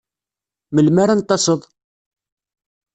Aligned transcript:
Melmi 0.73 0.99
ara 1.03 1.13
n-taseḍ? 1.19 1.61